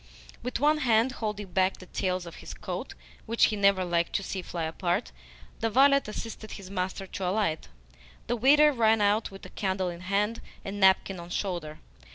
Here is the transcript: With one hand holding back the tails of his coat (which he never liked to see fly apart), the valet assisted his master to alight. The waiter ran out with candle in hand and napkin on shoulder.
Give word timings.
With 0.41 0.59
one 0.59 0.79
hand 0.79 1.11
holding 1.11 1.51
back 1.51 1.77
the 1.77 1.85
tails 1.85 2.25
of 2.25 2.37
his 2.37 2.55
coat 2.55 2.95
(which 3.27 3.45
he 3.53 3.55
never 3.55 3.85
liked 3.85 4.13
to 4.13 4.23
see 4.23 4.41
fly 4.41 4.63
apart), 4.63 5.11
the 5.59 5.69
valet 5.69 6.01
assisted 6.07 6.53
his 6.53 6.71
master 6.71 7.05
to 7.05 7.27
alight. 7.29 7.67
The 8.25 8.35
waiter 8.35 8.71
ran 8.73 8.99
out 8.99 9.29
with 9.29 9.45
candle 9.53 9.89
in 9.89 9.99
hand 9.99 10.41
and 10.65 10.79
napkin 10.79 11.19
on 11.19 11.29
shoulder. 11.29 11.77